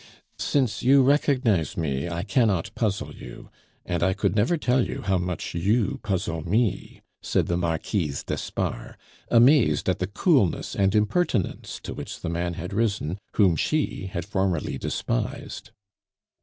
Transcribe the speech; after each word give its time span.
"Since 0.39 0.81
you 0.81 1.03
recognize 1.03 1.77
me, 1.77 2.09
I 2.09 2.23
cannot 2.23 2.73
puzzle 2.73 3.13
you; 3.13 3.51
and 3.85 4.01
I 4.01 4.13
could 4.13 4.35
never 4.35 4.57
tell 4.57 4.83
you 4.83 5.03
how 5.03 5.19
much 5.19 5.53
you 5.53 5.99
puzzle 6.01 6.41
me," 6.43 7.01
said 7.21 7.45
the 7.45 7.55
Marquise 7.55 8.23
d'Espard, 8.23 8.95
amazed 9.29 9.87
at 9.87 9.99
the 9.99 10.07
coolness 10.07 10.75
and 10.75 10.95
impertinence 10.95 11.79
to 11.83 11.93
which 11.93 12.21
the 12.21 12.29
man 12.29 12.55
had 12.55 12.73
risen 12.73 13.19
whom 13.33 13.55
she 13.55 14.07
had 14.07 14.25
formerly 14.25 14.79
despised. 14.79 15.69